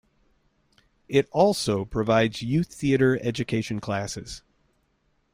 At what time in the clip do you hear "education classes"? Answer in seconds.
3.21-4.41